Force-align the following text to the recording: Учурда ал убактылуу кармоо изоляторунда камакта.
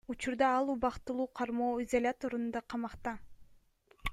Учурда 0.11 0.45
ал 0.59 0.67
убактылуу 0.73 1.27
кармоо 1.37 1.75
изоляторунда 1.83 2.59
камакта. 2.71 3.13